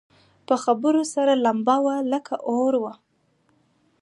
[0.47, 2.93] په خبرو سره لمبه وه لکه اور وه